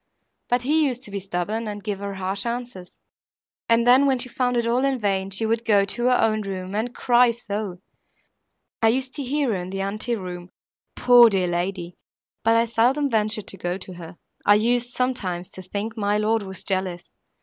But 0.49 0.63
he 0.63 0.83
used 0.87 1.03
to 1.03 1.11
be 1.11 1.19
stubborn, 1.19 1.67
and 1.67 1.83
give 1.83 1.99
her 1.99 2.15
harsh 2.15 2.43
answers, 2.47 2.97
and 3.69 3.85
then, 3.85 4.07
when 4.07 4.17
she 4.17 4.29
found 4.29 4.57
it 4.57 4.65
all 4.65 4.83
in 4.83 4.97
vain, 4.97 5.29
she 5.29 5.45
would 5.45 5.63
go 5.63 5.85
to 5.85 6.05
her 6.05 6.19
own 6.19 6.41
room, 6.41 6.73
and 6.73 6.95
cry 6.95 7.29
so! 7.29 7.77
I 8.81 8.87
used 8.87 9.13
to 9.13 9.23
hear 9.23 9.49
her 9.49 9.55
in 9.59 9.69
the 9.69 9.81
ante 9.81 10.15
room, 10.15 10.49
poor 10.95 11.29
dear 11.29 11.45
lady! 11.45 11.97
but 12.43 12.57
I 12.57 12.65
seldom 12.65 13.11
ventured 13.11 13.45
to 13.49 13.57
go 13.57 13.77
to 13.77 13.93
her. 13.93 14.17
I 14.43 14.55
used, 14.55 14.89
sometimes, 14.91 15.51
to 15.51 15.61
think 15.61 15.95
my 15.95 16.17
lord 16.17 16.41
was 16.41 16.63
jealous. 16.63 17.03